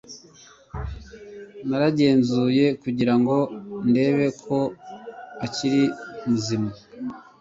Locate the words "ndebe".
3.89-4.27